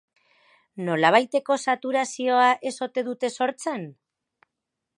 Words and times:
Nolabaiteko 0.85 1.57
saturazioa 1.63 2.47
ez 2.71 2.73
ote 2.89 3.07
dute 3.11 3.33
sortzen? 3.39 3.85